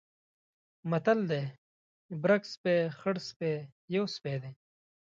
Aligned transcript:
متل 0.89 1.19
دی: 1.29 1.43
برګ 2.23 2.41
سپی، 2.53 2.75
خړسپی 2.97 3.53
یو 3.95 4.05
سپی 4.15 4.35
دی. 4.41 4.51